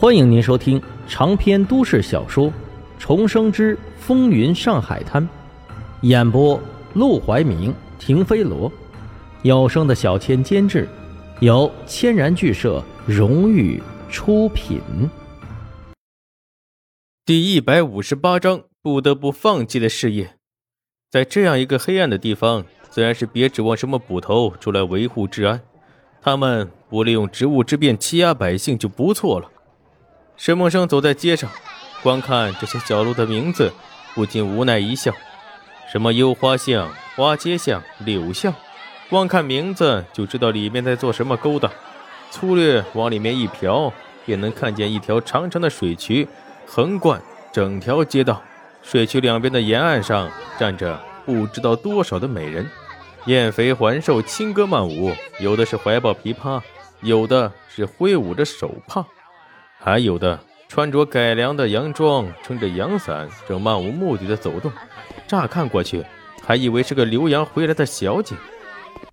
[0.00, 2.46] 欢迎您收听长篇都市小说
[2.98, 5.22] 《重生之风云上海滩》，
[6.00, 6.58] 演播：
[6.94, 8.72] 陆怀明、停飞罗，
[9.42, 10.88] 有声的小千监制，
[11.40, 13.78] 由千然剧社荣誉
[14.08, 14.80] 出品。
[17.26, 20.36] 第一百五十八章：不得不放弃的事业。
[21.10, 25.60] 在这样一个黑暗的地方，自然是别指望什么捕头出来维护治安，
[26.22, 29.50] 他们不利用职务之便欺压百姓就不错了。
[30.40, 31.50] 沈梦生走在街上，
[32.02, 33.70] 观看这些小路的名字，
[34.14, 35.12] 不禁无奈一笑。
[35.92, 38.50] 什么幽花巷、花街巷、柳巷，
[39.10, 41.70] 光看名字就知道里面在做什么勾当。
[42.30, 43.92] 粗略往里面一瞟，
[44.24, 46.26] 便能看见一条长长的水渠，
[46.66, 47.20] 横贯
[47.52, 48.42] 整条街道。
[48.82, 52.66] 水渠两边的沿岸上站着不知道多少的美人，
[53.26, 56.62] 艳肥环瘦，轻歌曼舞，有的是怀抱琵琶，
[57.02, 59.04] 有的是挥舞着手帕。
[59.82, 64.70] 还有的穿着改良的洋装，撑着阳伞，正漫无目的的走动。
[65.26, 66.04] 乍看过去，
[66.44, 68.36] 还以为是个留洋回来的小姐。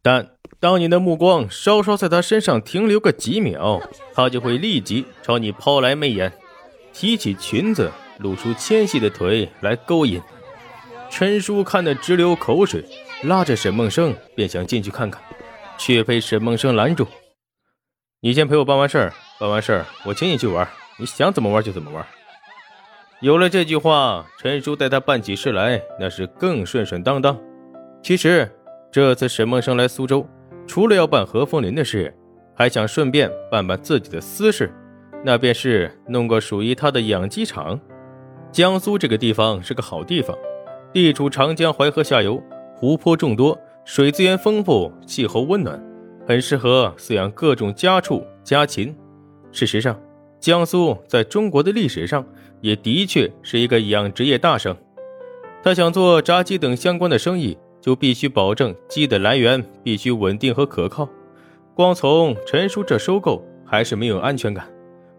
[0.00, 0.26] 但
[0.58, 3.80] 当你的目光稍稍在她身上停留个几秒，
[4.14, 6.32] 她就会立即朝你抛来媚眼，
[6.94, 10.20] 提起裙子，露出纤细的腿来勾引。
[11.10, 12.84] 陈叔看得直流口水，
[13.22, 15.22] 拉着沈梦生便想进去看看，
[15.76, 17.06] 却被沈梦生拦住
[18.20, 22.04] ：“你先陪我办完事儿。”办完事儿，我请你去玩，你想怎么玩就怎么玩。
[23.20, 27.36] 有了这句话，陈叔带他办起事来那是更顺顺当当。
[28.00, 28.48] 其实
[28.92, 30.24] 这次沈梦生来苏州，
[30.68, 32.14] 除了要办何风林的事，
[32.54, 34.72] 还想顺便办办自己的私事，
[35.24, 37.78] 那便是弄个属于他的养鸡场。
[38.52, 40.36] 江苏这个地方是个好地方，
[40.92, 42.40] 地处长江淮河下游，
[42.76, 45.82] 湖泊众多，水资源丰富，气候温暖，
[46.28, 48.94] 很适合饲养各种家畜家禽。
[49.54, 49.98] 事实上，
[50.40, 52.26] 江苏在中国的历史上
[52.60, 54.76] 也的确是一个养殖业大省。
[55.62, 61.08] 他想做炸鸡等相关的生意，就必须保证鸡的来源必须稳定和可靠。
[61.72, 64.68] 光从陈叔这收购还是没有安全感。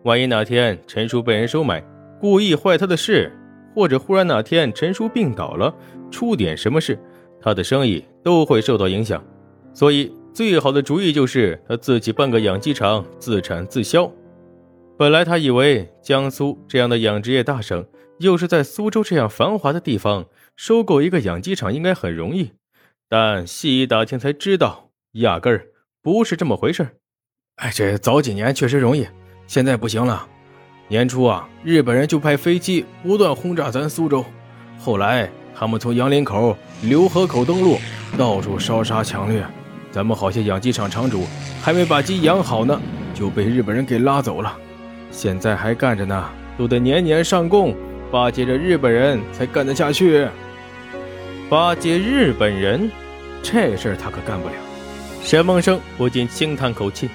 [0.03, 1.81] 万一哪天陈叔被人收买，
[2.19, 3.31] 故意坏他的事，
[3.73, 5.73] 或者忽然哪天陈叔病倒了，
[6.11, 6.99] 出点什么事，
[7.41, 9.23] 他的生意都会受到影响。
[9.73, 14.11] 所以，最好的主意就是他自己办个养鸡场，自产自销。
[14.97, 17.85] 本来他以为江苏这样的养殖业大省，
[18.19, 20.25] 又是在苏州这样繁华的地方，
[20.55, 22.53] 收购一个养鸡场应该很容易，
[23.09, 25.67] 但细一打听才知道，压根儿
[26.01, 26.97] 不是这么回事
[27.57, 29.05] 哎，这早几年确实容易，
[29.47, 30.25] 现在不行了。
[30.87, 34.23] 年初啊，日本人就派飞机不断轰炸咱苏州，
[34.79, 37.77] 后来他们从杨林口、浏河口登陆，
[38.17, 39.45] 到处烧杀抢掠，
[39.91, 41.25] 咱们好些养鸡场场主
[41.61, 42.81] 还没把鸡养好呢，
[43.13, 44.57] 就被日本人给拉走了。
[45.15, 47.73] 现在还干着呢，都得年年上供，
[48.11, 50.27] 巴结着日本人才干得下去。
[51.49, 52.91] 巴结日本人，
[53.41, 54.53] 这事儿他可干不了。
[55.23, 57.09] 沈梦生不禁轻叹口气。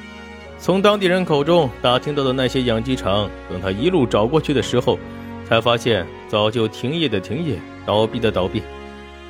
[0.59, 4.99] 从当地人口中打听到的那些养鸡场，等他一路找过去的时候，
[5.47, 8.63] 才发现早就停业的停业，倒闭的倒闭，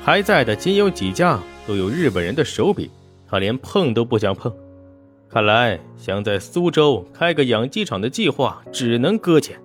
[0.01, 2.89] 还在的仅有几家都有日本人的手笔，
[3.29, 4.49] 他连碰都不想碰。
[5.31, 9.57] 看来想在苏州开个养鸡场的计划只能搁浅。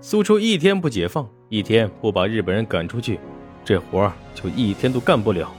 [0.00, 3.20] 苏州一天不解放，一天不把日本人赶出去，
[3.62, 5.52] 这活就一天都干不了。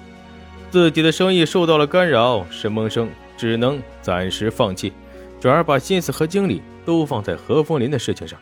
[0.72, 3.08] 自己的生意受到了干扰，沈梦生
[3.38, 4.92] 只能暂时放弃，
[5.40, 8.40] 转而把心思和精力都放在何风林的事情上。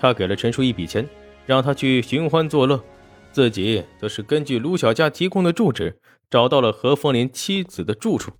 [0.00, 1.08] 他给了陈叔一笔钱，
[1.46, 2.82] 让他去寻欢作乐，
[3.30, 8.32] 自己则是根据卢小佳提供的住址，找到了何风林妻子的住处。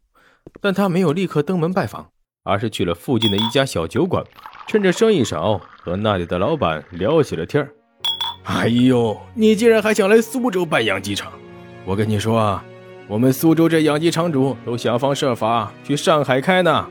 [0.61, 2.09] 但他没有立刻登门拜访，
[2.45, 4.25] 而是去了附近的一家小酒馆，
[4.67, 7.71] 趁着生意少，和那里的老板聊起了天儿。
[8.45, 11.33] 哎呦，你竟然还想来苏州办养鸡场？
[11.85, 12.65] 我跟你说啊，
[13.07, 16.89] 我们苏州这养鸡场主都想方设法去上海开呢，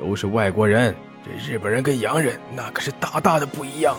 [0.00, 0.94] 都是外国人，
[1.24, 3.96] 这日本人跟洋人那可是大大的不一样。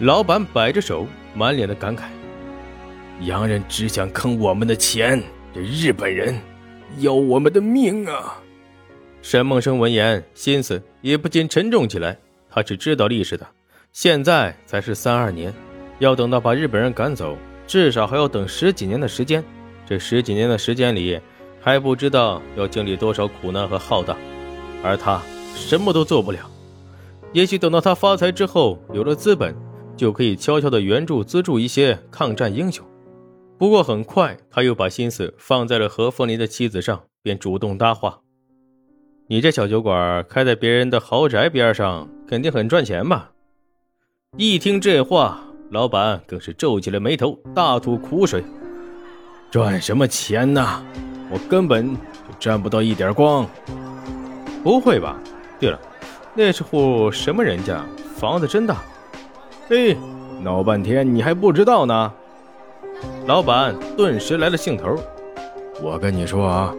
[0.00, 2.02] 老板摆着手，满脸的感慨：
[3.20, 5.22] 洋人只想坑我们的钱，
[5.54, 6.38] 这日本人。
[6.98, 8.40] 要我们的命啊！
[9.22, 12.18] 沈梦生闻言，心思也不禁沉重起来。
[12.50, 13.46] 他是知道历史的，
[13.92, 15.52] 现在才是三二年，
[15.98, 17.36] 要等到把日本人赶走，
[17.66, 19.42] 至少还要等十几年的时间。
[19.86, 21.20] 这十几年的时间里，
[21.60, 24.16] 还不知道要经历多少苦难和浩荡，
[24.82, 25.20] 而他
[25.54, 26.50] 什么都做不了。
[27.32, 29.54] 也许等到他发财之后，有了资本，
[29.96, 32.86] 就可以悄悄的援助资助一些抗战英雄。
[33.56, 38.20] 不过很快，他又把心思放在了何凤林的妻子上，便主动搭话
[39.28, 43.30] ：“你这小酒馆开在别人的豪宅边上，肯定很赚钱吧？
[44.36, 45.40] 一听这话，
[45.70, 48.42] 老板更是皱起了眉头，大吐苦水
[49.52, 50.84] ：“赚什么钱呢？
[51.30, 53.48] 我根本就沾不到一点光。”
[54.64, 55.16] 不会吧？
[55.60, 55.78] 对了，
[56.34, 57.84] 那是户什么人家？
[58.16, 58.82] 房子真大。
[59.68, 59.96] 嘿，
[60.42, 62.12] 闹半天你还不知道呢？
[63.26, 64.96] 老板顿时来了兴头。
[65.82, 66.74] 我跟你说啊，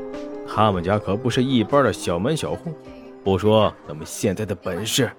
[0.47, 2.71] 他们家可不是一般的小门小户。
[3.23, 5.09] 不说咱们现在的本事，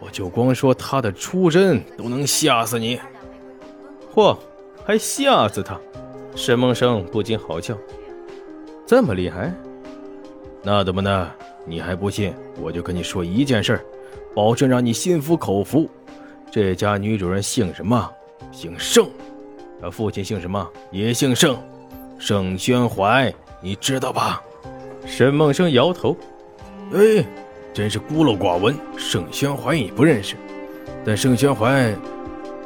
[0.00, 2.98] 我就光说他的出身都能吓死你。
[4.12, 4.36] 嚯，
[4.84, 5.78] 还吓死他？
[6.34, 7.78] 沈梦生不禁好笑。
[8.84, 9.54] 这么厉害？
[10.64, 11.30] 那怎么呢？
[11.64, 12.34] 你还不信？
[12.60, 13.80] 我就跟你说一件事，
[14.34, 15.88] 保证让你心服口服。
[16.50, 18.10] 这家女主人姓什么？
[18.50, 19.08] 姓盛。
[19.80, 20.68] 他父亲姓什么？
[20.90, 21.56] 也姓盛。
[22.18, 24.42] 盛宣怀，你知道吧？
[25.06, 26.16] 沈梦生摇头。
[26.92, 27.24] 哎，
[27.72, 28.76] 真是孤陋寡闻。
[28.96, 30.34] 盛宣怀你不认识，
[31.04, 31.94] 但盛宣怀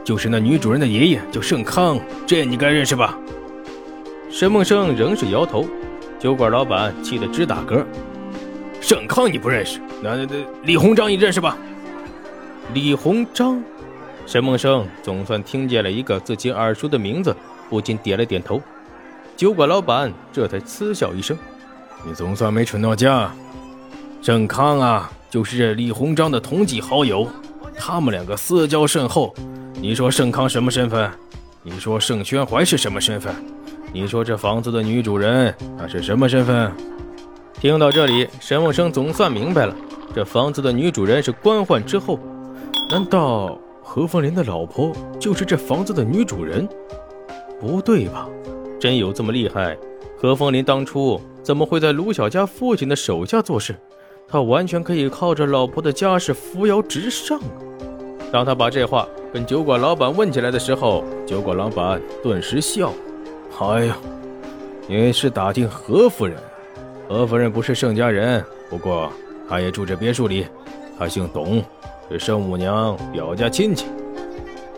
[0.03, 3.19] 就是那女主人的爷爷，叫盛康，这你该认识吧？
[4.31, 5.67] 沈梦生仍是摇头。
[6.19, 7.85] 酒馆老板气得直打嗝。
[8.81, 11.59] 盛康你不认识，那那那李鸿章你认识吧？
[12.73, 13.63] 李鸿章，
[14.27, 17.35] 沈梦生总算听见了一个自己耳熟的名字，
[17.69, 18.61] 不禁点了点头。
[19.37, 21.37] 酒馆老板这才嗤笑一声
[22.07, 23.31] ：“你总算没蠢到家。
[24.21, 27.27] 盛康啊，就是这李鸿章的同级好友，
[27.77, 29.35] 他们两个私交甚厚。
[29.75, 31.11] 你说盛康什么身份？
[31.63, 33.35] 你说盛宣怀是什么身份？
[33.93, 36.73] 你说这房子的女主人她是什么身份？”
[37.61, 39.75] 听到这里，沈梦生总算明白了，
[40.15, 42.19] 这房子的女主人是官宦之后，
[42.91, 46.67] 难道何凤林的老婆就是这房子的女主人？
[47.61, 48.29] 不对吧？
[48.81, 49.77] 真有这么厉害？
[50.17, 53.75] 何凤林当初怎么会在卢小家父亲的手下做事？
[54.29, 57.45] 他完全可以靠着老婆的家世扶摇直上啊！
[58.33, 62.93] 当他把这话跟酒馆老板问起来的时候，酒馆老板顿时笑
[63.61, 63.97] ：“哎呀，
[64.89, 66.37] 你是打听何夫人？”
[67.09, 69.13] 何夫人不是盛家人，不过
[69.47, 70.47] 她也住这别墅里。
[70.99, 71.63] 她姓董，
[72.13, 73.87] 是盛五娘表家亲戚。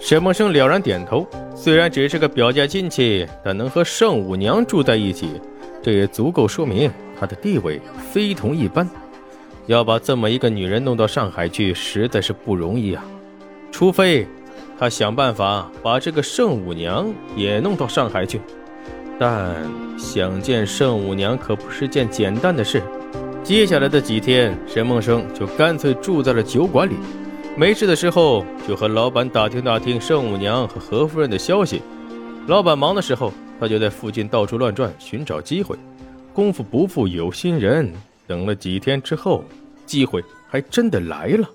[0.01, 1.27] 沈梦生了然点头。
[1.57, 5.41] 虽然只是个表家亲戚，但能和盛五娘住在一起，
[5.83, 8.87] 这也足够说明她的地位非同一般。
[9.67, 13.03] 要把这么一个女人弄到上海去，实在是不容易啊。
[13.73, 14.27] 除非
[14.79, 18.41] 他想办法把这个盛五娘也弄到上海去。
[19.19, 19.55] 但
[19.97, 22.83] 想见圣母娘可不是件简单的事。
[23.43, 26.95] 接下来的几天，沈梦生就干脆住在了酒馆里，
[27.57, 31.81] 没事的时候就和老板打听打听圣母娘和何夫人的消息。
[32.49, 35.77] 老板忙的时候，他就在附近到处乱转，寻找机会。
[36.33, 37.93] 功夫不负有心人，
[38.27, 39.45] 等了几天之后，
[39.87, 41.49] 机会还真的来了。